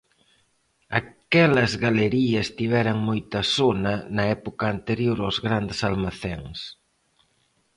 [1.01, 6.59] Aquelas galerías tiveran moita sona na época anterior ós grandes almacéns.